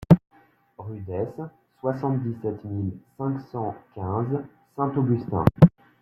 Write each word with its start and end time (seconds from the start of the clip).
Rue 0.79 1.01
d'Esse, 1.01 1.39
soixante-dix-sept 1.79 2.65
mille 2.65 2.97
cinq 3.19 3.39
cent 3.51 3.75
quinze 3.93 4.41
Saint-Augustin 4.75 5.45